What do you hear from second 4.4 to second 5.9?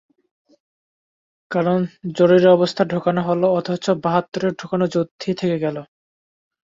ঢোকানো যুদ্ধই থেকে গেল।